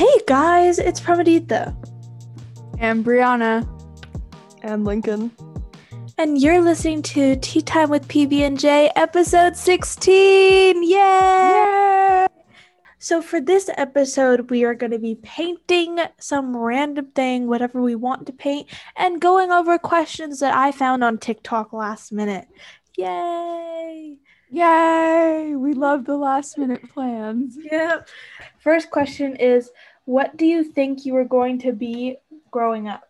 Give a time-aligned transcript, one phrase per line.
[0.00, 1.76] Hey guys, it's Pramaditha,
[2.78, 3.68] And Brianna.
[4.62, 5.30] And Lincoln.
[6.16, 10.82] and you're listening to Tea Time with PB and J, episode 16.
[10.84, 12.26] Yay!
[12.98, 17.94] So for this episode, we are going to be painting some random thing, whatever we
[17.94, 22.48] want to paint, and going over questions that I found on TikTok last minute.
[22.96, 24.16] Yay!
[24.52, 25.54] Yay!
[25.56, 27.56] We love the last minute plans.
[27.70, 28.08] Yep.
[28.58, 29.70] First question is,
[30.10, 32.16] what do you think you were going to be
[32.50, 33.04] growing up?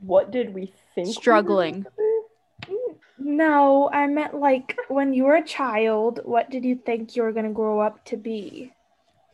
[0.00, 1.08] What did we think?
[1.08, 1.84] Struggling.
[1.84, 2.78] gonna?
[3.18, 7.32] No, I meant like when you were a child, what did you think you were
[7.32, 8.72] going to grow up to be?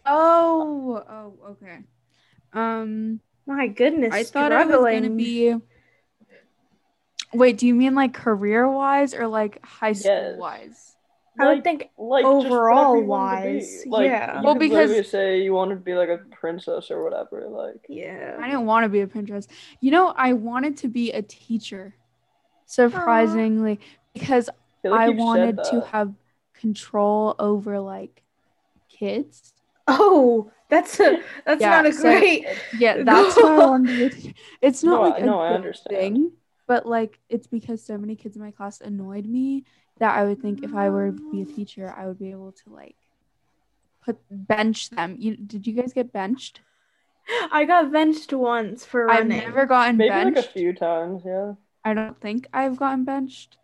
[0.05, 1.79] Oh, oh, okay.
[2.53, 5.55] Um, My goodness, I thought I was gonna be.
[7.33, 10.39] Wait, do you mean like career wise or like high school Yes.
[10.39, 10.97] wise?
[11.41, 13.07] I would think Like Overall you be.
[13.09, 14.39] wise, Like, yeah.
[14.41, 17.47] You Well, because- literally say you wanted to be like a princess or whatever.
[17.49, 18.37] Like yeah.
[18.41, 19.47] I didn't want to be a princess.
[19.81, 21.95] You know, I wanted to be a teacher.
[22.67, 23.81] Surprisingly,
[24.15, 24.49] because
[24.85, 26.15] I, like I wanted to have
[26.55, 28.23] control over like
[28.89, 29.53] kids.
[29.89, 32.47] Oh, that's a that's Yeah, not a so- great.
[32.79, 34.35] Yeah, that's why I wanted to be a.
[34.63, 35.97] It's not No, like I- a no, I understand.
[35.97, 36.33] thing,
[36.69, 39.65] but like it's because so many kids in my class annoyed me
[40.01, 42.53] that I would think if I were to be a teacher, I would be able
[42.53, 42.97] to like
[44.05, 45.17] put bench them.
[45.19, 46.61] You did you guys get benched?
[47.53, 49.39] I got benched once for running.
[49.39, 50.37] I've never gotten maybe benched.
[50.37, 51.23] like a few times.
[51.25, 51.53] Yeah.
[51.85, 53.57] I don't think I've gotten benched,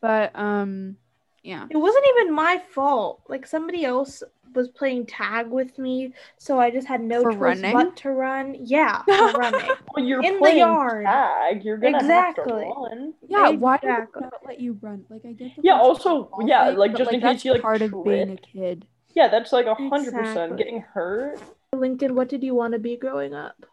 [0.00, 0.96] but um,
[1.42, 1.66] yeah.
[1.70, 3.22] It wasn't even my fault.
[3.28, 4.22] Like somebody else
[4.54, 7.72] was playing tag with me, so I just had no For choice running?
[7.72, 8.56] but to run.
[8.60, 9.76] Yeah, for running.
[9.94, 11.04] Well, you're In the yard.
[11.04, 11.64] tag.
[11.64, 12.64] You're gonna Exactly.
[12.64, 13.14] have to run.
[13.28, 14.20] Yeah, why did Exactly.
[14.20, 15.04] they not let you run?
[15.08, 17.62] Like I get Yeah, also, yeah, thing, like, but, just in that's case you, like,
[17.62, 18.86] part of being a kid.
[19.14, 21.40] Yeah, that's like a hundred percent getting hurt.
[21.74, 23.66] Lincoln, what did you want to be growing up?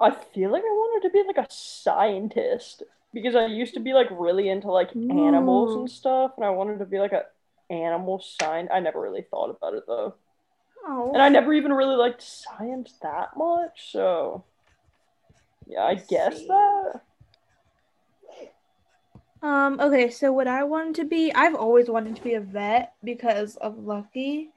[0.00, 3.92] I feel like I wanted to be like a scientist because I used to be
[3.92, 5.80] like really into like animals Ooh.
[5.80, 7.24] and stuff, and I wanted to be like a
[7.72, 8.70] animal science.
[8.72, 10.14] I never really thought about it though,
[10.86, 13.90] Oh, and I never even really liked science that much.
[13.92, 14.44] So,
[15.66, 16.48] yeah, I I guess see.
[16.48, 17.02] that.
[19.42, 22.94] Um, okay, so what I wanted to be, I've always wanted to be a vet
[23.02, 24.50] because of Lucky.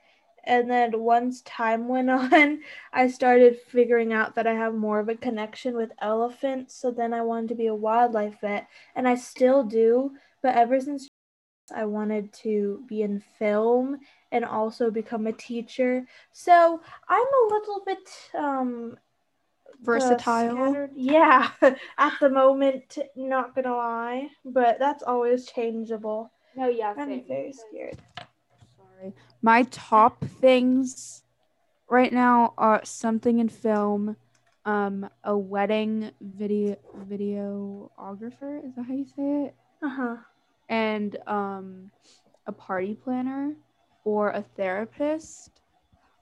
[0.43, 2.61] And then once time went on,
[2.93, 6.75] I started figuring out that I have more of a connection with elephants.
[6.75, 10.11] So then I wanted to be a wildlife vet, and I still do.
[10.43, 11.09] But ever since
[11.73, 13.99] I wanted to be in film
[14.31, 16.05] and also become a teacher.
[16.31, 18.97] So I'm a little bit um
[19.67, 20.55] uh, Versatile.
[20.55, 20.91] scattered.
[20.95, 21.49] Yeah,
[21.97, 26.31] at the moment, not gonna lie, but that's always changeable.
[26.55, 28.01] No, yeah, I'm very scared.
[28.77, 29.13] Sorry.
[29.41, 31.23] My top things
[31.89, 34.15] right now are something in film,
[34.65, 36.77] um, a wedding video
[37.09, 38.65] videographer.
[38.65, 39.55] Is that how you say it?
[39.83, 40.15] Uh huh.
[40.69, 41.91] And um,
[42.47, 43.55] a party planner
[44.03, 45.61] or a therapist.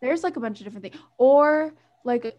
[0.01, 1.73] There's like a bunch of different things, or
[2.03, 2.37] like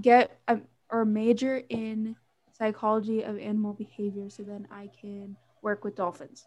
[0.00, 0.58] get a
[0.90, 2.16] or major in
[2.52, 6.46] psychology of animal behavior, so then I can work with dolphins.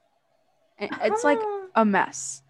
[0.77, 1.39] And It's like
[1.75, 2.41] a mess.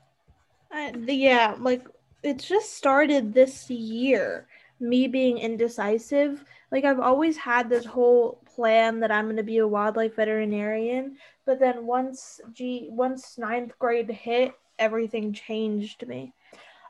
[0.71, 1.85] Uh, the- yeah, like
[2.23, 4.47] it just started this year.
[4.83, 9.59] Me being indecisive, like I've always had this whole plan that I'm going to be
[9.59, 16.33] a wildlife veterinarian, but then once G once ninth grade hit, everything changed me.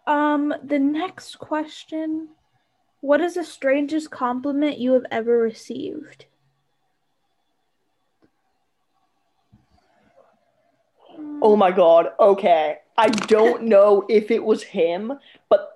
[0.07, 2.29] Um, the next question:
[3.01, 6.25] What is the strangest compliment you have ever received?
[11.43, 12.07] Oh my god.
[12.19, 12.79] Okay.
[12.97, 15.13] I don't know if it was him,
[15.49, 15.72] but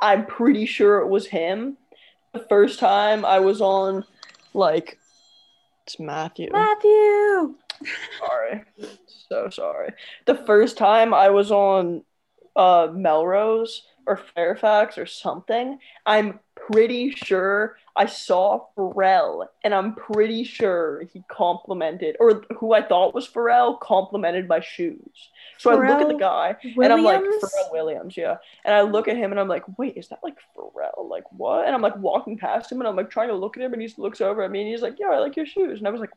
[0.00, 1.76] I'm pretty sure it was him.
[2.32, 4.04] The first time I was on,
[4.54, 4.98] like,
[5.84, 6.50] it's Matthew.
[6.52, 7.54] Matthew.
[8.18, 8.64] Sorry.
[9.28, 9.92] So sorry.
[10.26, 12.02] The first time I was on
[12.56, 20.44] uh Melrose or Fairfax or something, I'm pretty sure I saw Pharrell and I'm pretty
[20.44, 25.30] sure he complimented or who I thought was Pharrell complimented my shoes.
[25.58, 27.44] So I look at the Pharrell guy and I'm like Williams?
[27.44, 28.36] Pharrell Williams, yeah.
[28.64, 31.08] And I look at him and I'm like, wait, is that like Pharrell?
[31.08, 31.66] Like what?
[31.66, 33.82] And I'm like walking past him and I'm like trying to look at him and
[33.82, 35.78] he looks over at me and he's like, yeah, I like your shoes.
[35.78, 36.12] And I was like,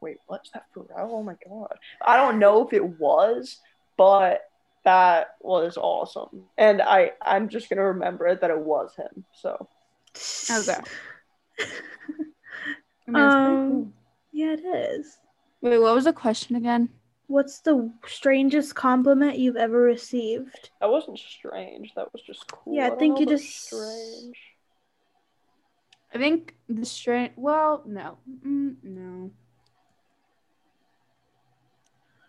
[0.00, 1.10] wait, what's that Pharrell?
[1.10, 1.74] Oh my god.
[2.04, 3.58] I don't know if it was,
[3.96, 4.48] but
[4.84, 6.44] that was awesome.
[6.56, 9.24] And I I'm just gonna remember it that it was him.
[9.32, 9.68] So
[10.50, 10.80] Okay.
[13.08, 13.92] I mean, Um, cool.
[14.32, 15.18] Yeah, it is.
[15.60, 16.88] Wait, what was the question again?
[17.26, 20.70] What's the strangest compliment you've ever received?
[20.80, 21.92] That wasn't strange.
[21.94, 22.74] That was just cool.
[22.74, 24.36] Yeah, I don't think you just- strange.
[26.14, 27.34] I think the strange.
[27.36, 28.16] Well, no,
[28.46, 29.30] mm, no.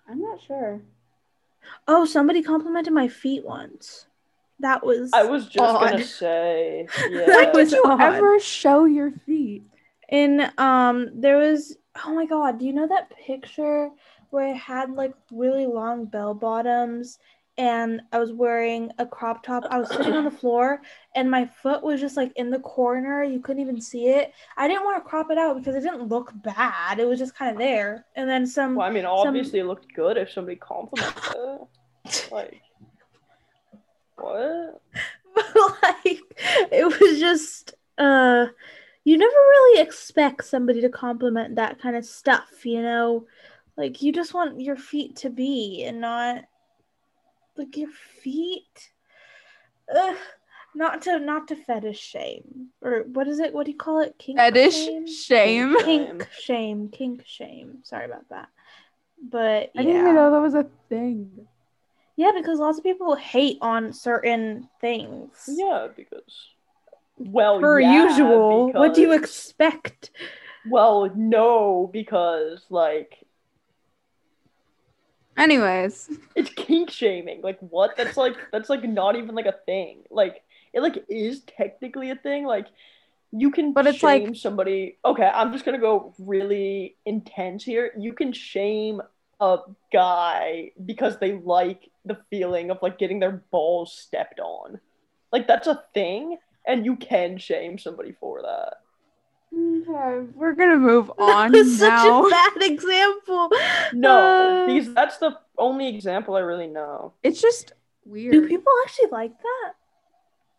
[0.07, 0.81] I'm not sure.
[1.87, 4.05] Oh, somebody complimented my feet once.
[4.59, 6.03] That was I was just gonna odd.
[6.03, 6.87] say.
[7.09, 7.25] Yeah.
[7.25, 8.01] That was Did you odd.
[8.01, 9.63] ever show your feet?
[10.11, 13.89] in um there was oh my god, do you know that picture
[14.31, 17.19] where it had like really long bell bottoms
[17.59, 19.65] and I was wearing a crop top.
[19.69, 20.81] I was sitting on the floor
[21.13, 23.21] and my foot was just like in the corner.
[23.21, 24.31] You couldn't even see it.
[24.55, 26.99] I didn't want to crop it out because it didn't look bad.
[26.99, 28.05] It was just kind of there.
[28.15, 31.35] And then some Well, I mean, obviously it looked good if somebody complimented
[32.05, 32.29] it.
[32.31, 32.61] Like,
[34.15, 34.81] what?
[35.35, 36.21] but like
[36.71, 38.45] it was just uh
[39.03, 43.25] you never really expect somebody to compliment that kind of stuff you know
[43.77, 46.43] like you just want your feet to be and not
[47.59, 47.89] like your
[48.23, 48.89] feet
[49.95, 50.15] Ugh,
[50.75, 54.15] not to not to fetish shame or what is it what do you call it
[54.17, 55.05] kink Fetish shame?
[55.07, 55.75] shame.
[55.79, 58.47] kink shame kink shame sorry about that
[59.31, 61.47] but I didn't even know that was a thing.
[62.15, 66.49] yeah because lots of people hate on certain things Yeah, because.
[67.17, 68.71] Well, per yeah, usual.
[68.71, 70.11] What do you expect?
[70.69, 73.25] Well, no, because like
[75.39, 77.41] Anyways, it's kink shaming.
[77.41, 77.95] Like what?
[77.97, 80.03] That's like that's like not even like a thing.
[80.11, 80.43] Like
[80.73, 82.45] it like is technically a thing.
[82.45, 82.67] Like
[83.31, 84.97] you can But it's shame like- somebody.
[85.05, 87.91] Okay, I'm just gonna go really intense here.
[87.97, 89.01] You can shame
[89.39, 89.59] a
[89.93, 94.79] guy because they like the feeling of like getting their balls stepped on.
[95.31, 96.37] Like that's a thing,
[96.67, 98.73] and you can shame somebody for that.
[99.53, 102.23] Okay, we're gonna move on That was now.
[102.23, 103.49] such a bad example.
[103.93, 107.13] No, Uh, because that's the only example I really know.
[107.23, 107.73] It's just
[108.05, 108.33] weird.
[108.33, 109.73] do people actually like that?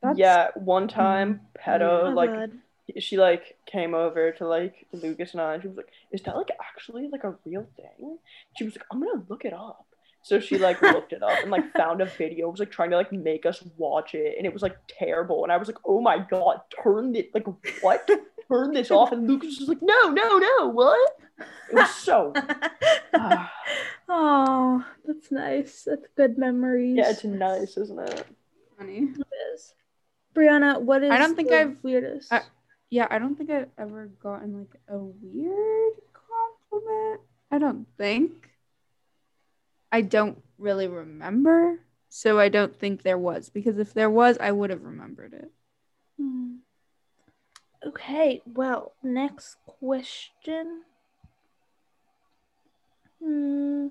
[0.02, 2.52] That's- yeah, one time, pedo Oh, like God.
[2.98, 6.36] she like came over to like Lucas and I and she was like, Is that
[6.36, 8.18] like actually like a real thing?
[8.56, 9.84] She was like, I'm gonna look it up.
[10.22, 12.96] So she like looked it up and like found a video, was like trying to
[12.96, 15.44] like make us watch it, and it was like terrible.
[15.44, 17.46] And I was like, Oh my god, turn it like
[17.82, 18.08] what?
[18.50, 19.12] Turn this off.
[19.12, 21.10] And Lucas was like, No, no, no, what?
[21.38, 22.32] It was so
[23.14, 23.52] Ah.
[24.08, 25.84] oh, that's nice.
[25.84, 26.96] That's good memories.
[26.98, 28.26] Yeah, it's nice, isn't it?
[28.76, 29.08] funny.
[29.16, 29.74] It is.
[30.34, 32.32] Brianna, what is I don't think the I've- weirdest?
[32.32, 32.42] I-
[32.90, 37.20] Yeah, I don't think I've ever gotten like a weird compliment.
[37.50, 38.50] I don't think.
[39.92, 44.52] I don't really remember, so I don't think there was because if there was, I
[44.52, 45.50] would have remembered it.
[46.18, 46.56] Hmm.
[47.86, 50.82] Okay, well, next question.
[53.22, 53.88] Hmm.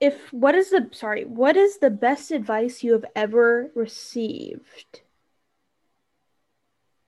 [0.00, 5.00] If what is the sorry, what is the best advice you have ever received?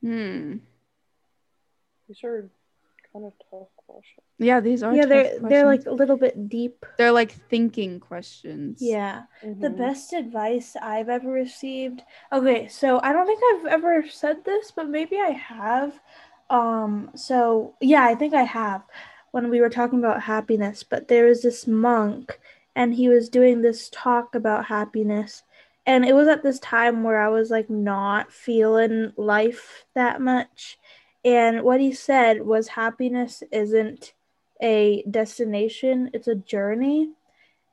[0.03, 0.57] Hmm.
[2.09, 2.51] These are
[3.13, 4.25] kind of tough questions.
[4.39, 6.87] Yeah, these are yeah, tough they're they're like a little bit deep.
[6.97, 8.79] they're like thinking questions.
[8.81, 9.23] Yeah.
[9.43, 9.77] The Mhm.
[9.79, 12.03] best advice I've ever received.
[12.33, 16.01] Okay, so I don't think I've ever said this, but maybe I have.
[16.51, 18.83] Um, so yeah, I think I have
[19.33, 22.39] when we were talking about happiness, but there was this monk
[22.75, 25.43] and he was doing this talk about happiness.
[25.85, 30.79] And it was at this time where I was like not feeling life that much.
[31.29, 34.15] And what he said was happiness isn't
[34.63, 37.11] a destination, it's a journey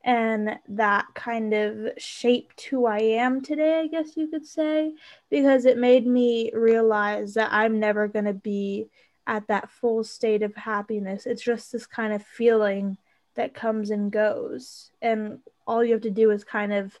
[0.06, 4.94] and that kind of shaped who I am today, I guess you could say,
[5.30, 8.86] because it made me realize that I'm never going to be
[9.26, 11.26] at that full state of happiness.
[11.26, 12.98] It's just this kind of feeling
[13.34, 14.92] that comes and goes.
[15.02, 16.96] And all you have to do is kind of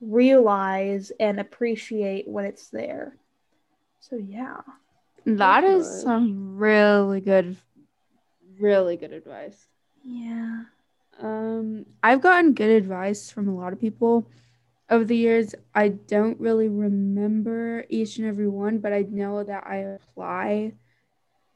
[0.00, 3.16] realize and appreciate when it's there.
[3.98, 4.60] So, yeah.
[5.26, 7.56] That is some really good,
[8.58, 9.66] really good advice.
[10.02, 10.64] Yeah.
[11.20, 14.28] Um, I've gotten good advice from a lot of people
[14.90, 15.54] over the years.
[15.74, 20.72] I don't really remember each and every one, but I know that I apply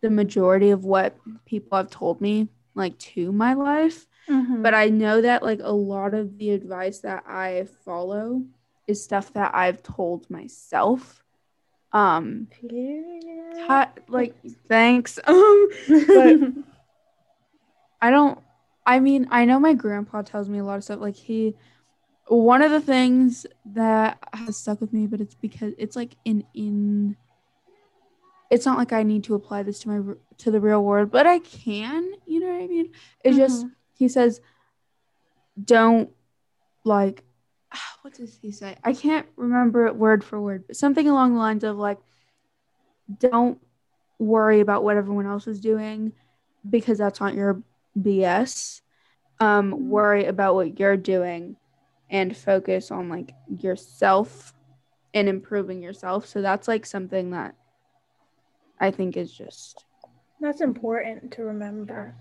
[0.01, 4.07] the majority of what people have told me like to my life.
[4.29, 4.63] Mm-hmm.
[4.63, 8.45] But I know that like a lot of the advice that I follow
[8.87, 11.23] is stuff that I've told myself.
[11.93, 12.49] Um,
[14.09, 14.35] like
[14.69, 15.19] thanks.
[15.27, 16.41] Um, but-
[18.01, 18.39] I don't
[18.87, 21.55] I mean, I know my grandpa tells me a lot of stuff like he
[22.27, 26.45] one of the things that has stuck with me, but it's because it's like in
[26.55, 27.17] in
[28.51, 31.27] it's not like I need to apply this to my to the real world, but
[31.27, 32.93] I can, you know what I mean?
[33.25, 34.41] It's just he says,
[35.63, 36.11] don't
[36.85, 37.25] like,
[38.03, 38.77] what does he say?
[38.85, 41.99] I can't remember it word for word, but something along the lines of like,
[43.19, 43.59] don't
[44.19, 46.13] worry about what everyone else is doing
[46.69, 47.63] because that's not your
[47.99, 48.83] BS.
[49.41, 51.57] Um, worry about what you're doing
[52.11, 54.53] and focus on like yourself
[55.15, 56.27] and improving yourself.
[56.27, 57.55] So that's like something that
[58.81, 59.85] I think is just
[60.41, 62.15] That's important to remember.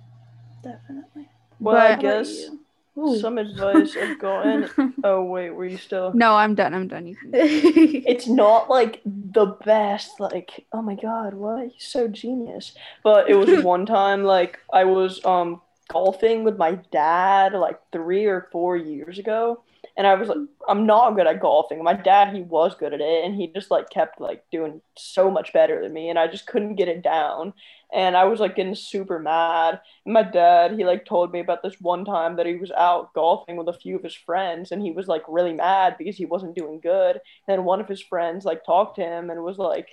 [0.63, 1.29] Definitely.
[1.59, 2.49] Well, But- I guess
[2.97, 3.19] Ooh.
[3.19, 4.93] some advice I've gotten.
[5.03, 6.11] Oh wait, were you still?
[6.13, 6.73] No, I'm done.
[6.73, 7.05] I'm done.
[7.05, 10.19] You can It's not like the best.
[10.19, 11.69] Like, oh my god, what?
[11.69, 12.73] He's so genius.
[13.03, 18.25] But it was one time, like I was um golfing with my dad like three
[18.25, 19.63] or four years ago,
[19.95, 20.37] and I was like,
[20.67, 21.83] I'm not good at golfing.
[21.83, 25.29] My dad, he was good at it, and he just like kept like doing so
[25.31, 27.53] much better than me, and I just couldn't get it down.
[27.93, 29.79] And I was like getting super mad.
[30.05, 33.13] And my dad, he like told me about this one time that he was out
[33.13, 36.25] golfing with a few of his friends, and he was like really mad because he
[36.25, 37.19] wasn't doing good.
[37.47, 39.87] And one of his friends like talked to him and was like,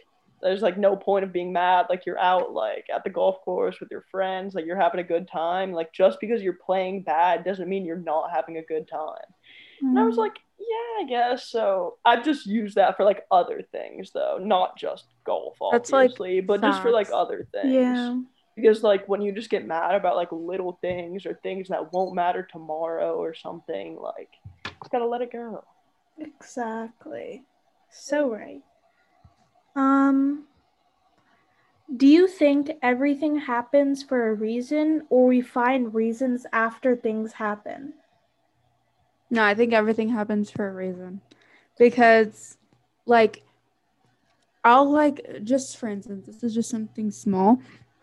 [0.44, 1.86] "There's like no point of being mad.
[1.90, 5.04] Like you're out like at the golf course with your friends, like you're having a
[5.04, 5.72] good time.
[5.72, 9.24] Like just because you're playing bad doesn't mean you're not having a good time."
[9.80, 10.20] And I was mm-hmm.
[10.20, 11.98] like, yeah, I guess so.
[12.04, 16.40] I've just used that for like other things though, not just golf, That's, like, obviously,
[16.40, 17.72] but just for like other things.
[17.72, 18.18] yeah.
[18.56, 22.14] Because like when you just get mad about like little things or things that won't
[22.14, 24.30] matter tomorrow or something, like
[24.64, 25.64] just gotta let it go.
[26.18, 27.42] Exactly.
[27.90, 28.62] So right.
[29.74, 30.44] Um
[31.94, 37.92] do you think everything happens for a reason or we find reasons after things happen?
[39.30, 41.20] No, I think everything happens for a reason.
[41.78, 42.56] Because,
[43.06, 43.42] like,
[44.64, 47.60] I'll like, just for instance, this is just something small.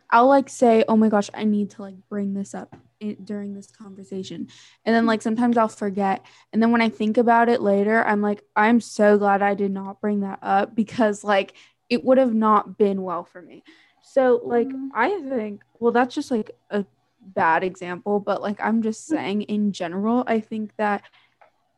[0.10, 3.54] I'll like say, oh my gosh, I need to like bring this up in, during
[3.54, 4.48] this conversation.
[4.86, 6.26] And then, like, sometimes I'll forget.
[6.54, 9.72] And then when I think about it later, I'm like, I'm so glad I did
[9.72, 11.54] not bring that up because, like,
[11.90, 13.64] it would have not been well for me.
[14.02, 14.90] So, like, Mhm.
[14.94, 16.86] I think, well, that's just like a
[17.22, 21.04] bad example, but like, I'm just saying in general, I think that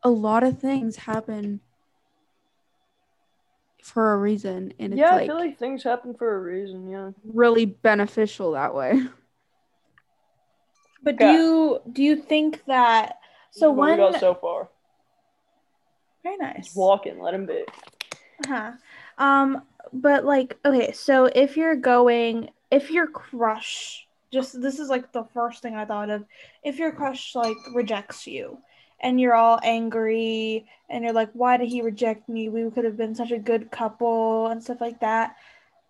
[0.02, 1.60] a lot of things happen
[3.82, 6.88] for a reason and it's yeah, I like, feel like things happen for a reason,
[6.88, 7.10] yeah.
[7.24, 9.02] really beneficial that way.
[11.04, 11.32] But do Yeah.
[11.36, 13.18] you do you think that
[13.50, 14.68] so got so far.
[16.22, 16.64] very nice.
[16.64, 17.64] Just walking, let him be.
[18.46, 18.72] Uh-huh.
[19.18, 25.12] Um, but like, okay, so if you're going, if your crush, just this is like
[25.12, 26.24] the first thing I thought of,
[26.64, 28.58] if your crush like rejects you
[29.00, 32.48] and you're all angry and you're like, why did he reject me?
[32.48, 35.36] We could have been such a good couple and stuff like that.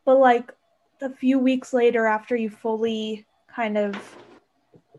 [0.05, 0.53] But like
[1.01, 4.17] a few weeks later, after you fully kind of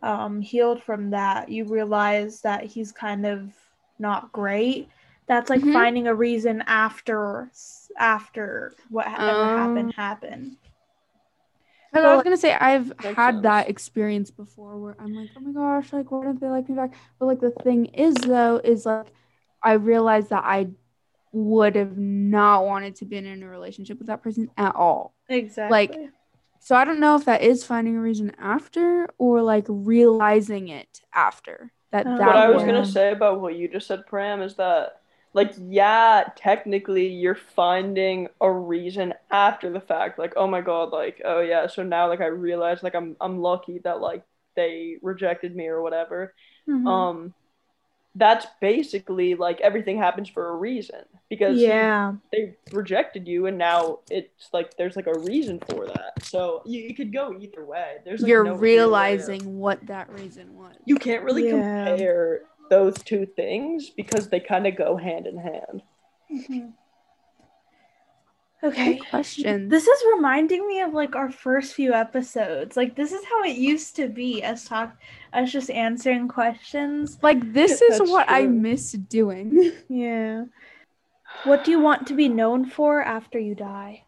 [0.05, 3.53] um, healed from that, you realize that he's kind of
[3.99, 4.89] not great.
[5.27, 5.73] That's like Mhm.
[5.73, 7.51] finding a reason after
[7.97, 10.57] after what Um, happened happened.
[11.93, 15.93] I was gonna say I've had that experience before where I'm like, oh my gosh,
[15.93, 16.93] like why don't they like me back?
[17.19, 19.07] But like the thing is though, is like
[19.63, 20.69] I realized that I
[21.31, 25.13] would have not wanted to be in a relationship with that person at all.
[25.29, 26.09] Exactly.
[26.65, 30.99] So I don't know if that is finding a reason after or like realizing it
[31.13, 31.71] after.
[31.91, 34.55] That Oh, that what I was gonna say about what you just said, Pram, is
[34.55, 35.01] that
[35.33, 40.17] like yeah, technically you're finding a reason after the fact.
[40.17, 43.39] Like, oh my god, like, oh yeah, so now like I realize like I'm I'm
[43.39, 44.23] lucky that like
[44.55, 46.33] they rejected me or whatever.
[46.67, 46.87] Mhm.
[46.89, 47.33] Um
[48.15, 52.13] that's basically like everything happens for a reason because yeah.
[52.31, 56.13] they rejected you and now it's like there's like a reason for that.
[56.23, 57.97] So you, you could go either way.
[58.05, 60.75] There's like, you're no way realizing what that reason was.
[60.85, 61.85] you can't really Yeah.
[61.87, 65.81] compare those two things because they kind of go hand in hand.
[66.31, 66.73] Mhm.
[68.65, 68.95] Okay.
[68.95, 69.69] Good question.
[69.69, 72.75] This is reminding me of like our first few episodes.
[72.75, 74.43] Like this is how it used to be.
[74.43, 74.97] Us talk,
[75.33, 77.19] us just answering questions.
[77.21, 79.71] like this is That's what I miss doing.
[79.89, 80.45] Yeah.
[81.43, 84.03] What do you want to be known for after you die?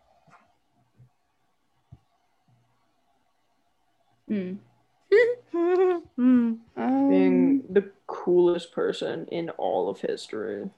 [4.28, 4.54] Hmm.
[5.52, 6.54] Hmm.
[6.76, 10.70] Um, Being the coolest person in all of history.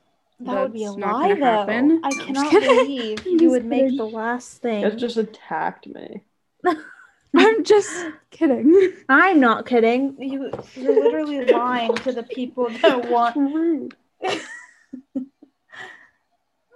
[0.42, 1.42] That would be a lie, gonna though.
[1.46, 2.02] happen.
[2.04, 2.52] I No, I'm just cannot
[2.86, 3.98] believe you would make kidding.
[3.98, 4.84] the last thing.
[4.84, 6.24] It just attacked me.
[7.36, 7.92] I'm just
[8.32, 8.94] kidding.
[9.08, 10.16] I'm not kidding.
[10.20, 13.36] You, you're literally lying to the people that want.
[13.36, 13.96] rude.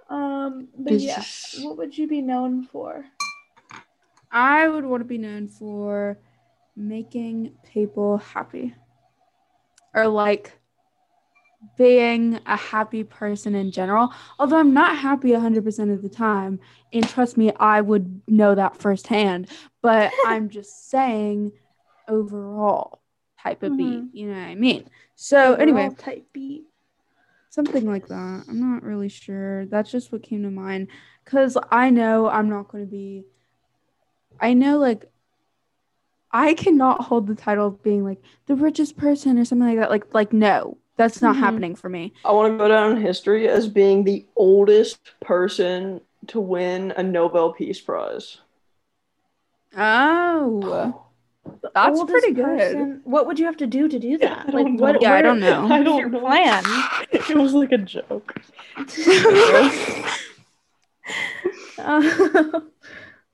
[0.08, 3.04] Um, but It's yeah, just- what would you be known for?
[4.30, 6.18] I would want to be known for
[6.76, 8.74] making people happy.
[9.94, 10.52] or like
[11.76, 14.12] being a happy person in general.
[14.38, 16.60] Although I'm not happy 100% of the time.
[16.92, 19.48] And trust me, I would know that firsthand.
[19.82, 21.52] But I'm just saying
[22.08, 23.00] overall
[23.42, 24.04] type of beat.
[24.04, 24.08] Mhm.
[24.12, 24.88] You know what I mean?
[25.16, 26.64] So, anyway, type beat.
[27.50, 28.44] something like that.
[28.48, 29.66] I'm not really sure.
[29.66, 30.88] That's just what came to mind.
[31.24, 33.24] Because I know I'm not going to be,
[34.40, 35.04] I know like,
[36.32, 39.90] I cannot hold the title of being like the richest person or something like that.
[39.90, 41.40] Like, like no, that's not Mhm.
[41.40, 42.12] happening for me.
[42.24, 47.02] I want to go down in history as being the oldest person to win a
[47.02, 48.38] Nobel Peace Prize.
[49.76, 50.94] Oh,
[51.60, 52.44] The That's pretty good.
[52.44, 54.46] person- What would you have to do to do that?
[54.48, 55.02] I like don't what?
[55.02, 55.66] Yeah, I don't know.
[55.66, 56.20] I don't your know.
[56.20, 56.62] plan?
[57.12, 58.34] it was like a joke.
[61.76, 62.60] Uh,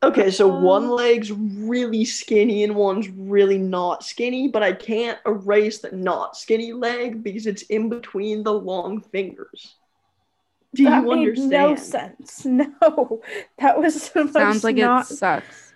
[0.02, 5.18] Okay, so one Um, leg's really skinny and one's really not skinny, but I can't
[5.26, 9.76] erase the not skinny leg because it's in between the long fingers.
[10.74, 11.50] Do that you made understand?
[11.50, 12.44] no sense.
[12.46, 13.20] No,
[13.58, 15.10] that was the most sounds like not.
[15.10, 15.74] it sucks.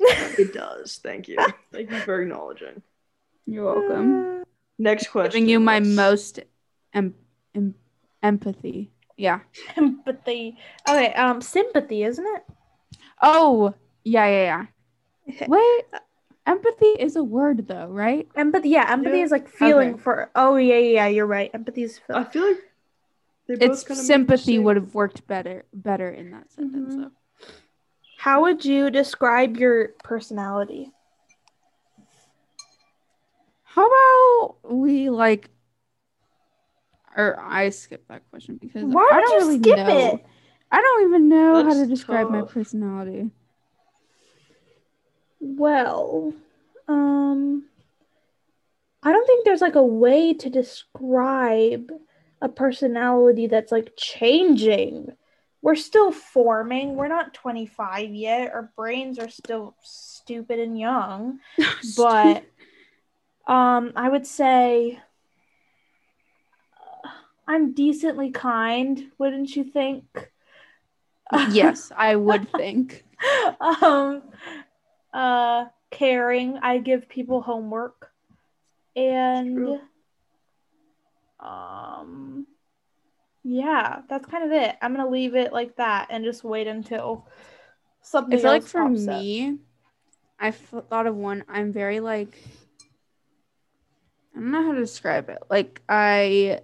[0.00, 1.00] It does.
[1.02, 1.38] Thank you.
[1.72, 2.82] Thank you for acknowledging.
[3.46, 4.44] You're welcome.
[4.78, 5.32] Next question.
[5.32, 5.96] Giving you my Liz.
[5.96, 6.40] most
[6.92, 7.14] em-
[7.54, 7.76] em-
[8.22, 8.90] empathy.
[9.16, 9.40] Yeah.
[9.76, 10.58] Empathy.
[10.86, 12.42] Okay, um, sympathy, isn't it?
[13.22, 14.66] Oh, yeah, yeah,
[15.26, 15.46] yeah.
[15.48, 15.84] Wait,
[16.46, 18.28] empathy is a word though, right?
[18.36, 18.70] Empathy.
[18.70, 19.24] Yeah, empathy Yeah.
[19.24, 20.02] is like feeling Okay.
[20.02, 20.30] for.
[20.34, 21.06] Oh yeah, yeah, yeah.
[21.08, 21.50] You're right.
[21.54, 22.30] Empathy is I feel.
[22.30, 22.58] feel like
[23.46, 27.02] they both It's kinda make sympathy would have worked better better in that sentence Mhm.
[27.04, 27.10] though.
[28.18, 30.90] How would you describe your personality?
[33.64, 35.50] How about we like
[37.16, 40.14] or I skip that question because Why I don't you really skip know.
[40.14, 40.26] it?
[40.74, 43.30] I don't even know how to That's describe my personality.
[45.38, 46.34] Well,
[46.88, 47.66] um,
[49.00, 51.92] I don't think there's like a way to describe
[52.42, 55.10] a personality that's like changing.
[55.62, 56.96] We're still forming.
[56.96, 58.52] We're not 25 yet.
[58.52, 61.38] Our brains are still stupid and young.
[61.96, 62.46] But
[63.46, 64.98] um, I would say
[67.04, 67.08] uh,
[67.46, 70.32] I'm decently kind, wouldn't you think?
[71.50, 73.04] Yes, I would think.
[73.60, 74.22] um
[75.12, 78.10] uh caring i give people homework
[78.96, 79.78] and
[81.40, 82.46] um
[83.44, 87.26] yeah that's kind of it i'm gonna leave it like that and just wait until
[88.02, 88.90] something I feel like for up.
[88.90, 89.58] me,
[90.38, 91.44] I thought of one.
[91.48, 92.38] I'm very like,
[94.34, 95.38] I don't know how to describe it.
[95.48, 96.60] Like, I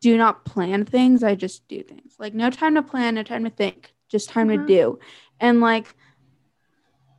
[0.00, 2.16] do not plan things, I just do things.
[2.18, 4.60] Like, no time to plan, no time to think, just time Mhm.
[4.60, 4.98] to do.
[5.40, 5.94] And like,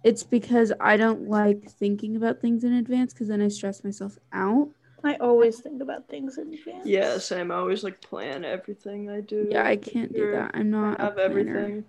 [0.03, 4.17] it's because I don't like thinking about things in advance because then I stress myself
[4.33, 4.69] out.
[5.03, 9.47] i always think about things in advance Yes, I'm always like plan everything I do.
[9.51, 10.51] Yeah, I can't do that.
[10.53, 11.59] I'm not a have planner.
[11.59, 11.83] everything.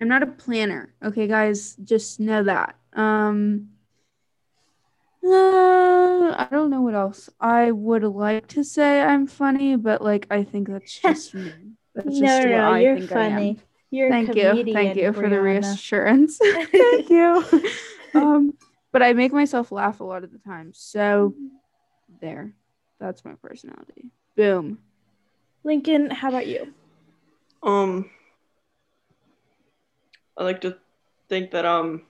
[0.00, 0.94] I'm not a planner.
[1.02, 2.76] Okay, guys, just know that.
[2.94, 3.70] Um
[5.24, 7.30] uh, I don't know what else.
[7.40, 11.52] I would like to say I'm funny, but like I think that's just me.
[11.94, 13.32] That's just no no what I you're think I am.
[13.38, 13.58] funny
[13.90, 14.42] you're a Thank you.
[14.72, 16.38] Thank comedian, you for the reassurance.
[16.72, 17.44] Thank you.
[18.14, 18.54] Um
[18.92, 20.72] but I make myself laugh a lot of the time.
[20.72, 21.34] So
[22.20, 22.52] there.
[23.00, 24.10] That's my personality.
[24.36, 24.78] Boom.
[25.64, 26.72] lincoln how about you
[27.62, 28.10] Um,
[30.36, 30.78] I like to
[31.28, 32.02] think that um,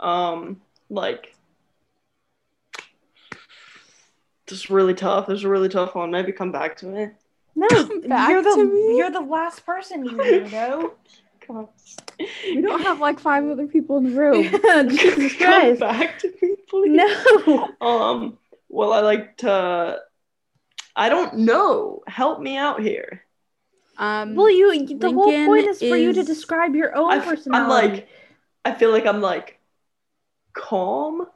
[0.00, 1.34] um, like
[4.46, 5.26] this is really tough.
[5.26, 6.10] This is a really tough one.
[6.10, 7.08] Maybe come back to me.
[7.54, 7.68] no
[8.08, 8.96] back you're the to me?
[8.96, 10.94] you're the last person you know.
[11.46, 11.68] Come,
[12.18, 14.42] We don't have like five other people in the room.
[14.90, 15.80] Jesus come Christ.
[15.80, 16.90] back to me, please.
[17.46, 17.68] No.
[17.80, 18.38] Um.
[18.68, 19.98] Well, I like to.
[20.96, 22.02] I don't know.
[22.06, 23.24] Help me out here.
[23.96, 27.24] Um Well, you the whole point is for you to describe your own I f-
[27.24, 27.62] personality.
[27.62, 28.08] I'm like,
[28.64, 29.59] I feel like I'm like
[30.52, 31.26] calm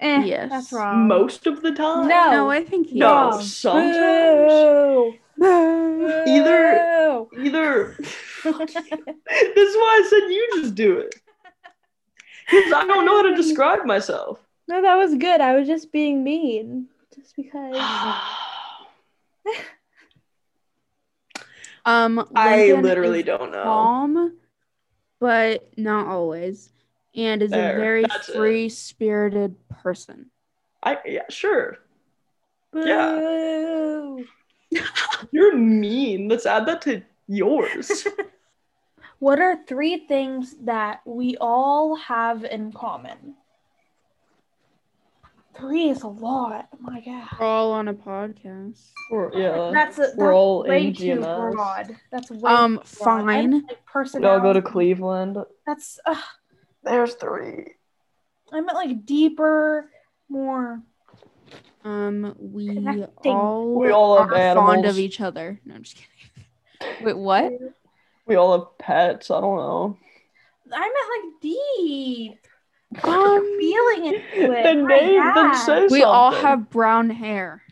[0.00, 0.50] eh, Yes.
[0.50, 1.08] that's wrong.
[1.08, 2.08] most of the time.
[2.08, 2.30] No.
[2.30, 3.54] No, I think he No, is.
[3.56, 4.52] sometimes.
[5.38, 6.04] Boo.
[6.26, 7.96] Either- Either.
[8.46, 11.14] This is why I said you just do it.
[12.50, 14.38] Because I don't know how to describe myself.
[14.68, 15.40] no, that was good.
[15.40, 17.76] I was just being mean, just because.
[21.84, 23.62] Um, I literally don't know.
[23.62, 24.36] calm,
[25.20, 26.72] but not always,
[27.16, 30.30] and is There, a very free-spirited person.
[30.82, 31.78] I yeah, sure.
[32.72, 34.24] Boo.
[35.32, 36.28] You're mean.
[36.28, 38.06] Let's add that to yours.
[39.18, 43.34] What are three things that we all have in common?
[45.58, 46.68] Three is a lot.
[46.74, 47.26] Oh my god.
[47.40, 48.78] We're all on a podcast.
[49.10, 49.70] We're, yeah.
[49.72, 51.52] That's, a, that's we're all way in too GMS.
[51.52, 51.96] broad.
[52.12, 53.20] That's way Um, too broad.
[53.20, 53.50] I fine.
[53.52, 54.60] don't like We all go to.
[54.60, 55.38] Cleveland.
[55.66, 56.14] That's uh,
[56.86, 57.74] There's three.
[58.52, 59.90] I meant like deeper,
[60.28, 60.80] more.
[61.84, 63.32] Um, we Connecting.
[63.32, 65.60] all, We all have are fond of each other.
[65.64, 66.96] No, I'm just kidding.
[67.04, 67.52] Wait, what?
[68.24, 69.32] We all have pets.
[69.32, 69.98] I don't know.
[70.72, 72.38] I meant like deep.
[73.04, 74.62] Um, Feeling into it.
[74.62, 75.54] the name then God.
[75.54, 77.62] says we all have brown hair.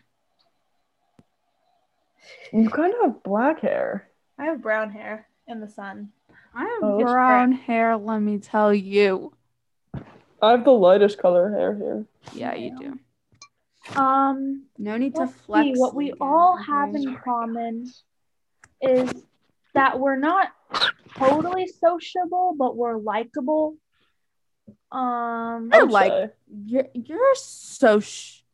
[2.53, 4.09] You kind of have black hair.
[4.39, 6.11] I have brown hair in the sun.
[6.55, 9.33] I have Oh, it's brown hair, let me tell you.
[10.43, 12.07] I have the lightest color hair here.
[12.33, 12.99] Yeah, you do.
[14.01, 15.65] Um, No need to let's flex.
[15.67, 15.73] see.
[15.81, 17.91] What we Lincoln, all have in common
[18.81, 19.25] is
[19.75, 20.49] that we're not
[21.17, 23.77] totally sociable, but we're likable.
[24.93, 26.31] Um, I would like- say.
[26.67, 28.01] You're you're so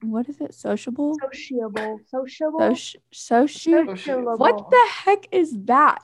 [0.02, 0.54] what is it?
[0.54, 1.14] Sociable?
[1.20, 4.36] sociable, sociable, Soci- soci- sociable.
[4.38, 6.02] What the heck is that?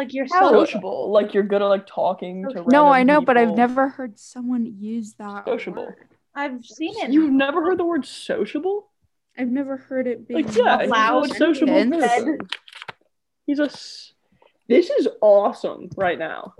[0.00, 1.10] It's like you're How- so sociable.
[1.10, 2.50] Like you're good at like talking to.
[2.50, 2.70] Sociable.
[2.70, 5.44] No, I random know, but I've never heard someone use that.
[5.44, 5.86] Sociable.
[5.86, 5.96] word.
[6.34, 7.10] I've seen it.
[7.12, 8.88] You've never heard the word sociable?
[9.36, 12.38] I've never heard it being Like yeah, loud sociable person.
[13.46, 13.64] He's a.
[13.64, 14.12] s-
[14.68, 16.54] This is awesome right now.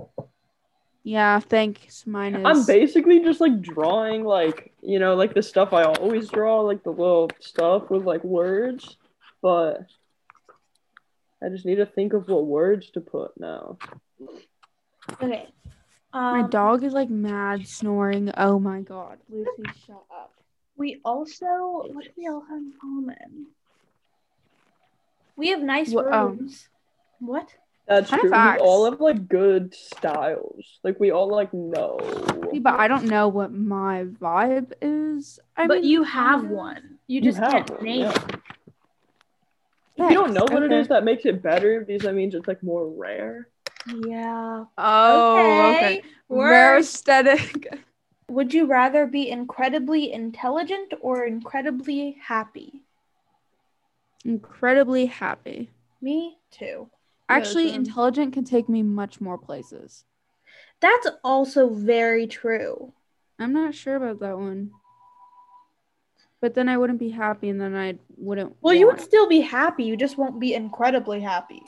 [1.04, 2.06] Yeah, thanks.
[2.06, 2.42] Mine is.
[2.44, 6.82] I'm basically just like drawing like you know like the stuff I always draw like
[6.82, 8.96] the little stuff with like words,
[9.42, 9.86] but
[11.42, 13.78] I just need to think of what words to put now.
[15.22, 15.48] Okay.
[16.12, 18.30] My Um, dog is like mad snoring.
[18.36, 19.50] Oh my god, Lucy,
[19.86, 20.32] shut up.
[20.76, 21.46] We also,
[21.92, 23.46] what do we all have in common?
[25.36, 26.26] We have nice Wha- oh.
[26.28, 26.68] rooms.
[27.20, 27.54] What?
[27.86, 28.52] That's Kind of true.
[28.54, 30.78] We all have like good styles.
[30.82, 31.98] Like we all like know.
[32.52, 35.38] See, but I don't know what my vibe is.
[35.56, 36.98] I but mean, you have one.
[37.06, 38.12] You You just have can't one, name yeah.
[38.12, 38.37] it.
[39.98, 40.80] If you don't know what it Okay.
[40.80, 43.48] is, that makes it better because that means it's like more rare.
[43.84, 44.64] Yeah.
[44.76, 46.02] Oh, okay.
[46.28, 47.66] Rare aesthetic.
[48.28, 52.84] Would you rather be incredibly intelligent or incredibly happy?
[54.24, 55.70] Incredibly happy.
[56.00, 56.90] Me too.
[57.28, 57.80] Actually, same.
[57.80, 60.04] intelligent can take me much more places.
[60.80, 62.92] That's also very true.
[63.38, 64.70] I'm not sure about that one.
[66.40, 68.56] But then I wouldn't be happy, and then I wouldn't.
[68.60, 69.84] Well, you would still be happy.
[69.84, 71.62] You just won't be incredibly happy.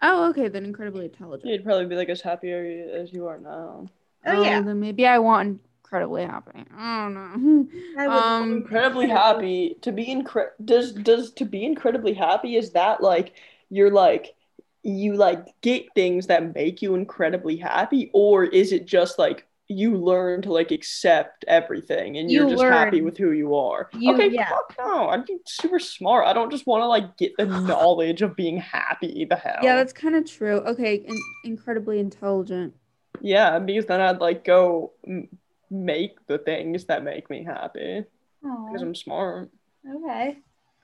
[0.00, 0.48] Oh, okay.
[0.48, 1.50] Then incredibly intelligent.
[1.50, 3.86] You'd probably be like as happy as you are now.
[4.26, 4.60] Oh, yeah.
[4.60, 6.64] Then maybe I want incredibly happy.
[6.76, 7.66] I don't know.
[7.98, 12.70] I would Um, Incredibly happy to be incre- does does to be incredibly happy is
[12.72, 13.34] that like
[13.68, 14.34] you're like
[14.82, 19.96] you like get things that make you incredibly happy or is it just like you
[19.96, 23.88] learn to like accept everything and you're You just happy with who you are.
[23.92, 24.48] You- okay, yeah.
[24.48, 25.08] fuck no.
[25.08, 26.26] I'm super smart.
[26.26, 29.24] I don't just want to like get the knowledge of being happy.
[29.28, 29.58] The hell.
[29.62, 30.58] Yeah, that's kind of true.
[30.60, 32.74] Okay, in- incredibly intelligent.
[33.20, 35.28] yeah, because then I'd like go m-
[35.70, 38.04] make the things that make me happy
[38.42, 39.50] because I'm smart.
[39.88, 40.38] okay.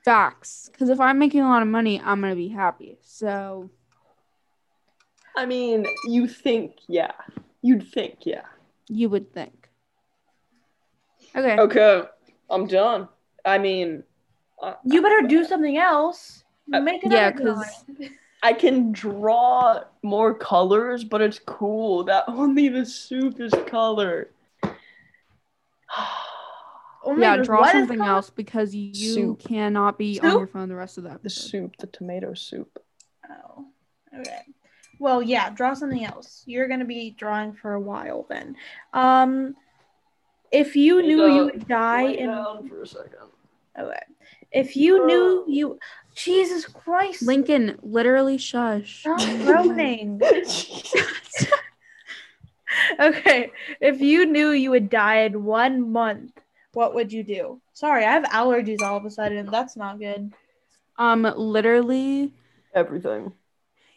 [0.05, 0.69] Facts.
[0.71, 2.97] Because if I'm making a lot of money, I'm gonna be happy.
[3.01, 3.69] So
[5.35, 7.11] I mean, you think, yeah.
[7.61, 8.43] You'd think, yeah.
[8.89, 9.69] You would think.
[11.35, 11.57] Okay.
[11.57, 12.03] Okay,
[12.49, 13.07] I'm done.
[13.45, 14.03] I mean,
[14.61, 16.43] uh, You better do something else.
[16.67, 18.11] Make yeah, another 'cause- drawing.
[18.41, 24.29] I can draw more colors, but it's cool that only the soup is colored.
[27.03, 28.09] Only yeah, draw something called?
[28.09, 29.39] else because you Soup.
[29.39, 32.77] cannot be on your phone the rest of the the soup, the tomato soup.
[33.29, 33.65] Oh,
[34.19, 34.41] okay.
[34.99, 36.43] Well, yeah, draw something else.
[36.45, 38.55] You're gonna be drawing for a while then.
[38.93, 39.55] Um,
[40.51, 43.29] if you Hey, knew you would die Lay in down for a second.
[43.79, 44.01] okay,
[44.51, 45.79] if you knew you,
[46.15, 49.01] Jesus Christ, Lincoln, literally shush.
[49.01, 50.21] stop groaning.
[52.99, 56.33] okay, if you knew you would die in one month,
[56.73, 57.61] what would you do?
[57.73, 59.47] Sorry, I have allergies all of a sudden.
[59.49, 60.33] That's not good.
[60.97, 62.33] Um, literally,
[62.73, 63.31] Everything.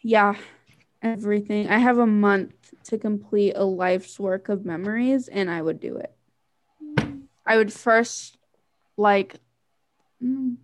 [0.01, 0.35] yeah,
[1.03, 1.69] everything.
[1.69, 5.97] I have a month to complete a life's work of memories, and I would do
[5.97, 6.15] it.
[7.45, 8.37] I would first,
[8.97, 9.35] like,
[10.23, 10.55] mm,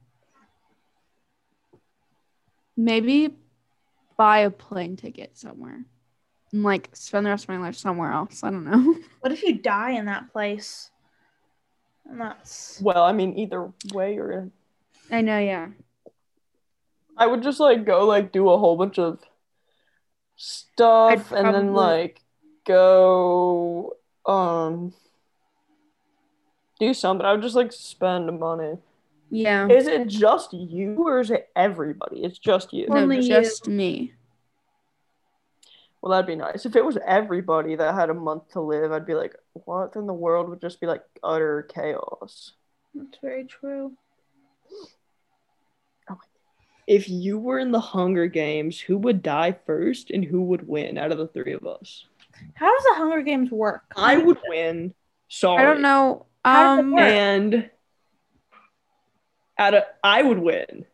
[2.78, 3.36] maybe
[4.17, 5.86] buy a plane ticket somewhere
[6.54, 8.43] and, like, spend the rest of my life somewhere else.
[8.43, 8.95] I don't know.
[9.19, 10.89] What if you die in that place?
[12.10, 14.52] And that's Well, I mean, either way, or in
[15.12, 15.67] I know, yeah.
[17.17, 19.19] I would just like go like do a whole bunch of
[20.39, 22.21] stuff I'd and then like
[22.65, 24.93] go um
[26.80, 27.25] do something.
[27.25, 28.78] I would just like spend money.
[29.30, 29.67] Yeah.
[29.67, 32.23] Is it just you or is it everybody?
[32.23, 32.88] It's just you.
[32.88, 33.28] No, Only you.
[33.28, 34.13] just me.
[36.02, 36.65] Well, that'd be nice.
[36.65, 39.93] If it was everybody that had a month to live, I'd be like, what?
[39.93, 42.54] Then the world would just be like utter chaos.
[42.95, 43.91] That's very true.
[46.89, 50.97] If you were in the Hunger Games, who would die first and who would win
[50.97, 52.06] out of the three of us?
[52.56, 53.84] How does the Hunger Games work?
[53.95, 54.95] I would win.
[55.28, 55.62] Sorry.
[55.63, 56.25] I don't know.
[56.43, 56.97] How does it Um.
[56.97, 57.69] And
[59.60, 60.86] out of I would win.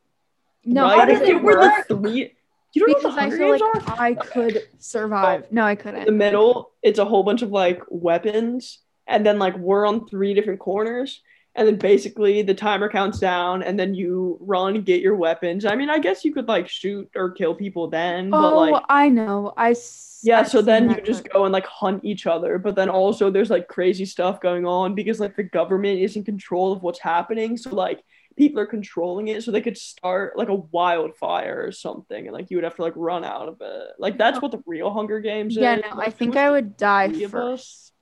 [0.66, 1.00] no, right?
[1.00, 1.88] how does if it it were work?
[1.88, 2.36] the three,
[2.74, 4.04] you don't know what the I Hunger feel Games like are?
[4.04, 5.50] I could survive.
[5.50, 6.06] No, I couldn't.
[6.08, 10.34] The middle, it's a whole bunch of like weapons, and then like we're on three
[10.34, 11.22] different corners,
[11.56, 15.66] and then basically the timer counts down, and then you run, get your weapons.
[15.66, 18.84] I mean, I guess you could like shoot or kill people then, but Oh, like
[18.90, 19.54] I know.
[19.56, 22.76] I s- yeah, I've so then you just go and like hunt each other, but
[22.76, 26.74] then also there's like crazy stuff going on because like the government is in control
[26.74, 28.04] of what's happening, so like
[28.38, 32.50] people are controlling it, so they could start like a wildfire or something, and like
[32.52, 33.88] you would have to like run out of it.
[34.00, 34.42] Like that's oh.
[34.42, 35.84] what the real Hunger Games Yeah, is.
[35.90, 37.94] no, Like, I think I would die first.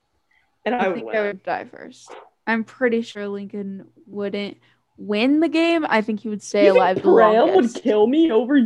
[0.65, 1.15] and I, I think win.
[1.17, 2.09] I would die first.
[2.45, 4.57] I'm pretty sure Lincoln wouldn't
[4.97, 5.85] win the game.
[5.87, 8.59] I think he would stay You alive the Pram would kill me over?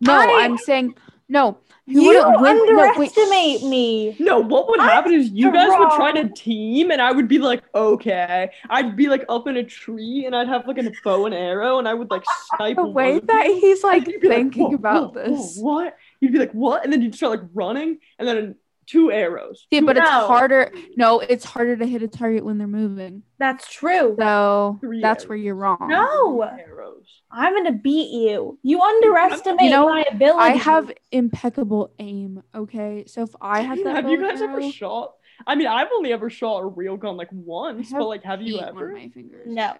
[0.00, 0.94] No, I- I'm saying
[1.28, 1.58] no.
[1.86, 2.56] You wouldn't win.
[2.56, 3.64] No, underestimate shh.
[3.64, 4.16] me.
[4.20, 7.38] No, what would happen is you guys would try to team, and I would be
[7.38, 8.50] like, okay.
[8.68, 11.78] I'd be like up in a tree, and I'd have like a bow and arrow,
[11.78, 12.22] and I would like
[12.56, 12.76] snipe.
[12.76, 15.58] The way of that he's like thinking "Whoa, about whoa, whoa, this.
[15.58, 15.96] what?
[16.20, 16.84] You'd be like, what?
[16.84, 18.54] And then you'd start like running, and then
[18.90, 19.66] two arrows.
[19.70, 20.72] Yeah, two but it's harder.
[20.96, 23.22] No, it's harder to hit a target when they're moving.
[23.38, 24.16] That's true.
[24.18, 25.28] So Three that's arrows.
[25.28, 25.78] where you're wrong.
[25.88, 27.06] No, arrows.
[27.30, 28.58] I'm gonna beat you.
[28.62, 30.38] You underestimate You know, my ability.
[30.40, 32.42] I have impeccable aim.
[32.54, 35.14] Okay, so if I had that, have you bow and guys ever shot?
[35.46, 38.58] I mean, I've only ever shot a real gun like once, but like, have you
[38.60, 38.92] ever?
[38.92, 39.74] my fingers, No.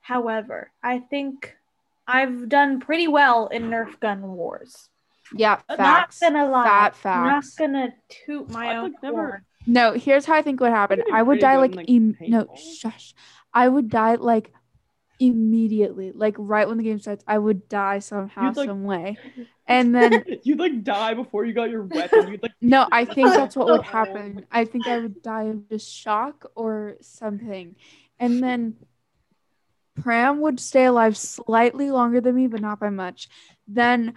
[0.00, 1.54] However, I think
[2.06, 4.88] I've done pretty well in Nerf gun wars.
[5.34, 6.20] Yeah, Not facts.
[6.22, 6.64] Not gonna lie.
[6.64, 7.94] Fat I'm not gonna
[8.26, 9.44] toot my I've, own never- horn.
[9.66, 11.02] No, here's how I think would happen.
[11.12, 13.14] I would die like, like, im- no, shush.
[13.54, 14.52] I would die like
[15.20, 17.22] immediately, like right when the game starts.
[17.28, 19.16] I would die somehow, You'd, like- some way,
[19.68, 22.32] and then you'd like die before you got your weapon.
[22.32, 24.46] You'd like no, I think that's what would happen.
[24.50, 27.76] I think I would die of just shock or something,
[28.18, 28.74] and then
[30.00, 33.28] Pram would stay alive slightly longer than me, but not by much.
[33.68, 34.14] Then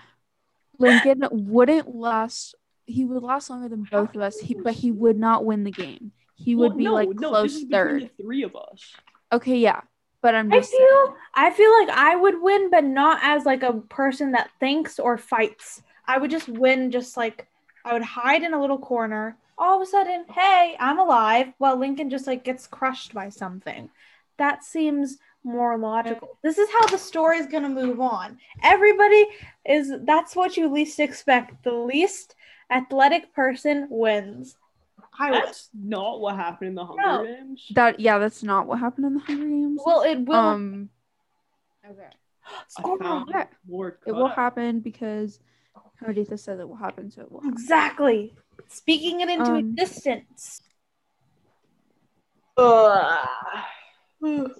[0.79, 2.55] Lincoln wouldn't last.
[2.85, 5.71] He would last longer than both of us, he, but he would not win the
[5.71, 6.11] game.
[6.35, 8.03] He would Well, be no, like no, this close third.
[8.17, 8.93] The three of us.
[9.31, 9.81] Okay, yeah,
[10.21, 10.85] but I'm I just saying.
[10.87, 14.99] feel I feel like I would win, but not as like a person that thinks
[14.99, 15.81] or fights.
[16.05, 17.47] I would just win, just like
[17.83, 19.37] I would hide in a little corner.
[19.57, 21.53] All of a sudden, hey, I'm alive.
[21.57, 23.89] While Lincoln just like gets crushed by something.
[24.37, 26.37] That seems more logical.
[26.43, 28.37] This is how the story is gonna move on.
[28.63, 29.25] Everybody
[29.65, 31.63] is that's what you least expect.
[31.63, 32.35] The least
[32.69, 34.57] athletic person wins.
[35.17, 35.43] I would.
[35.43, 37.23] That's not what happened in the Hunger No.
[37.23, 37.67] Games.
[37.75, 39.81] That yeah, that's not what happened in the Hunger Games.
[39.85, 40.35] Well, it will.
[40.35, 40.89] um,
[41.89, 42.07] okay,
[42.47, 43.45] I Score found Yeah.
[44.05, 45.39] it will happen because
[46.03, 47.41] Haditha said it will happen, so it will.
[47.41, 47.53] Happen.
[47.53, 48.33] Exactly.
[48.67, 50.61] Speaking it into Um, existence.
[52.57, 53.27] Ugh.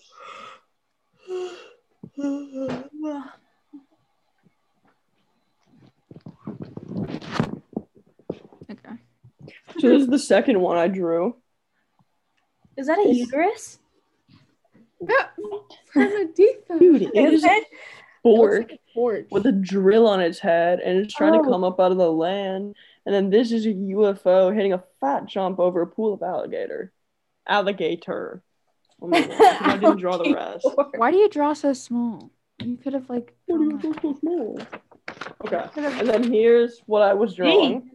[8.72, 8.96] Okay.
[9.80, 11.36] So this is the second one I drew.
[12.78, 13.80] Is that a It's- uterus?
[15.94, 16.80] Haditha.
[16.80, 17.68] Dude, it Is is a it?
[18.24, 19.28] fork Porch.
[19.30, 21.44] with a drill on its head and it's trying Oh.
[21.44, 22.76] to come up out of the land.
[23.06, 26.92] And then this is a UFO hitting a fat jump over a pool of alligator.
[27.48, 28.42] Alligator.
[29.02, 30.68] Oh my God, 'cause I didn't draw the rest.
[30.98, 32.32] Why do you draw so small?
[32.64, 33.36] You could have like.
[33.46, 34.02] What do you it.
[34.02, 34.58] so small?
[35.46, 35.64] Okay.
[36.00, 37.92] And then here's what I was drawing.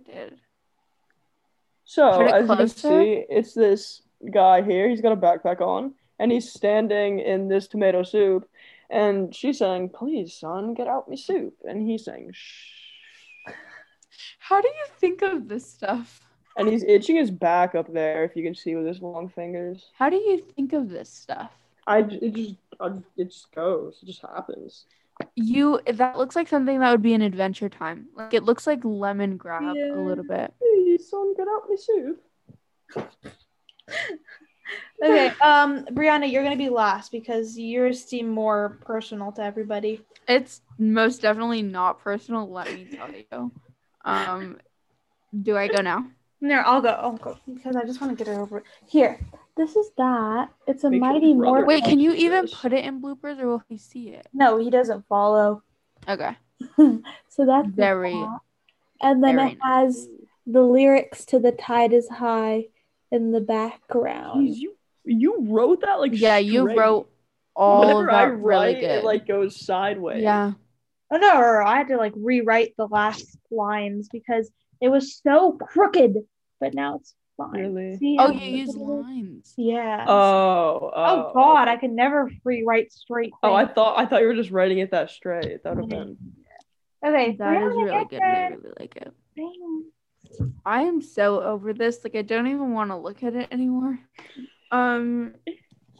[1.84, 4.88] So as you can see, it's this guy here.
[4.88, 8.48] He's got a backpack on, and he's standing in this tomato soup.
[8.90, 12.76] And she's saying, "Please, son, get out me soup." And he's saying, "Shh."
[14.38, 16.20] How do you think of this stuff?
[16.56, 19.90] And he's itching his back up there, if you can see with his long fingers.
[19.94, 21.52] How do you think of this stuff?
[21.86, 23.98] I it just I, it just goes.
[24.02, 24.84] It just happens.
[25.34, 28.06] You that looks like something that would be an adventure time.
[28.14, 30.52] Like it looks like Lemongrab a little bit.
[30.58, 32.22] Please, son, get out me soup.
[35.02, 40.02] Okay, um, Brianna, you're gonna be last because yours seem more personal to everybody.
[40.28, 43.50] It's most definitely not personal, let me tell you.
[44.04, 44.58] Um
[45.42, 46.06] do I go now?
[46.40, 46.88] There, I'll go.
[46.88, 48.58] I'll go because I just want to get it over.
[48.58, 48.64] it.
[48.88, 49.20] Here,
[49.56, 50.48] this is that.
[50.66, 51.66] It's a Make mighty the brother- morphin.
[51.66, 54.26] Wait, can you even put it in bloopers or will he see it?
[54.32, 55.62] No, he doesn't follow.
[56.08, 56.34] Okay.
[56.78, 58.38] so that's Very, that.
[59.02, 60.08] And then very it has
[60.46, 62.66] the lyrics to "The Tide Is High"
[63.10, 64.48] in the background.
[64.48, 64.74] Jeez, you
[65.04, 67.10] you wrote that like Yeah, you wrote
[67.56, 68.90] all of Whenever I that really write, good.
[68.90, 70.22] it like goes sideways.
[70.22, 70.52] yeah.
[71.10, 76.14] Oh no, I had to like rewrite the last lines because it was so crooked.
[76.60, 77.52] But now it's fine.
[77.52, 77.96] Really?
[77.96, 79.04] See Oh, how you use crooked it is?
[79.04, 79.54] lines.
[79.56, 80.04] Yeah.
[80.08, 80.90] Oh.
[80.94, 81.68] Oh, oh God.
[81.68, 83.32] I can never free write straight.
[83.42, 85.62] Oh, I thought I thought you were just writing it that straight.
[85.62, 86.16] That would have been.
[87.04, 88.20] Okay, That we're is really good.
[88.22, 89.12] and I really like it.
[89.36, 90.52] Thanks.
[90.66, 92.04] I am so over this.
[92.04, 93.98] Like I don't even want to look at it anymore.
[94.70, 95.34] Um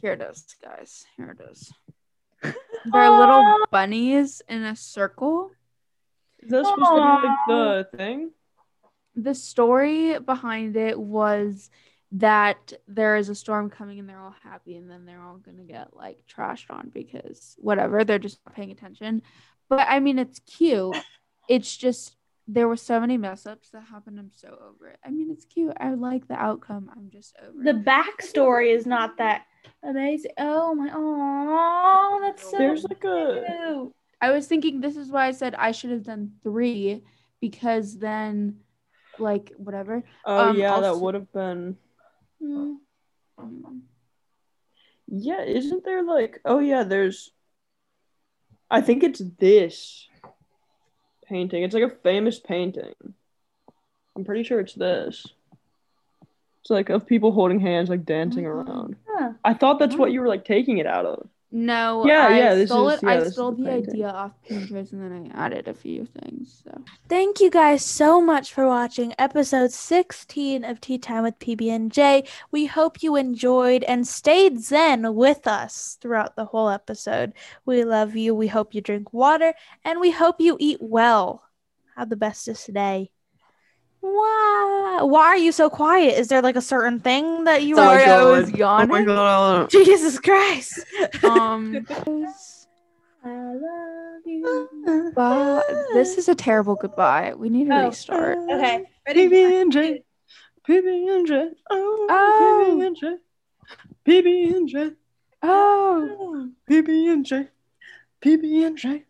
[0.03, 1.05] here it is, guys.
[1.17, 1.73] Here it is.
[2.93, 5.51] They're little bunnies in a circle.
[6.41, 8.31] Is that supposed to be like the thing?
[9.23, 11.71] The story behind it was
[12.13, 15.63] that there is a storm coming and they're all happy and then they're all gonna
[15.63, 19.23] get like trashed on because whatever, they're just not paying attention.
[19.69, 20.97] But I mean it's cute.
[21.49, 22.17] It's just
[22.49, 24.19] there were so many mess ups that happened.
[24.19, 24.99] I'm so over it.
[25.05, 25.73] I mean it's cute.
[25.79, 26.91] I like the outcome.
[26.97, 27.65] I'm just over it.
[27.65, 27.85] The it.
[27.85, 29.43] backstory is not that
[29.85, 30.33] amazing.
[30.39, 30.91] Oh my!
[30.93, 33.45] Oh, that's so There's like a.
[33.47, 33.93] cute.
[34.21, 37.03] I was thinking this is why I said I should have done three
[37.41, 38.57] because then
[39.21, 40.03] like whatever.
[40.25, 41.77] Oh Um, yeah, that would have been.
[42.43, 42.77] Mm.
[45.09, 46.41] Yeah, isn't there like?
[46.45, 47.31] Oh yeah, there's.
[48.71, 50.09] I think it's this
[51.27, 51.63] painting.
[51.63, 52.95] It's like a famous painting.
[54.17, 55.27] I'm pretty sure it's this.
[56.61, 58.51] It's like of people holding hands, like dancing God.
[58.51, 58.97] around.
[59.09, 59.33] Huh.
[59.45, 61.29] I thought that's what you were like taking it out of.
[61.53, 63.07] No, Yeah, I yeah, this stole is- it.
[63.07, 63.91] yeah, I this stole the the painting.
[63.91, 66.63] idea off Pinterest and then I added a few things.
[66.65, 72.23] So Thank you guys so much for watching episode 16 of Tea Time with PB&J.
[72.53, 77.33] We hope you enjoyed and stayed zen with us throughout the whole episode.
[77.67, 78.33] We love you.
[78.33, 79.53] We hope you drink water
[79.85, 81.43] and we hope you eat well.
[81.97, 83.11] Have the bestest day.
[84.01, 85.01] Why?
[85.03, 86.19] Why are you so quiet?
[86.19, 88.31] Is there like a certain thing that you Sorry, I are?
[88.33, 89.05] was yawning.
[89.05, 89.71] god.
[89.71, 90.81] Jesus Christ.
[91.23, 91.87] um,
[93.23, 95.13] I love you.
[95.15, 95.63] bye.
[95.93, 97.35] this is a terrible goodbye.
[97.37, 98.39] We need to Oh, restart.
[98.39, 98.85] Okay.
[99.07, 99.29] Ready?
[99.29, 100.03] PB and J,
[100.67, 102.77] PB and J, oh, Oh.
[102.79, 103.17] PB and J,
[104.07, 104.91] PB and J,
[105.43, 107.49] Oh, PB and J,
[108.23, 109.05] PB and J,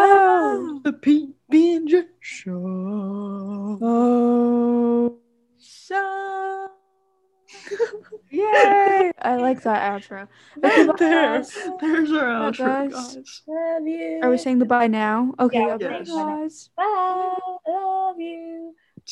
[0.00, 3.78] oh, the PB and J show.
[3.82, 5.18] oh.
[5.60, 6.68] So,
[8.30, 9.12] yay!
[9.20, 10.28] I like that outro.
[10.64, 11.52] Okay, bye, there, guys.
[11.80, 12.92] there's our Bye, outro, guys.
[13.16, 13.42] guys.
[13.46, 14.20] Love you.
[14.22, 15.34] Are we saying the bye now?
[15.40, 16.08] Okay, Yeah, okay, yes.
[16.08, 16.70] guys.
[16.76, 17.36] Bye.
[17.66, 18.74] Love you.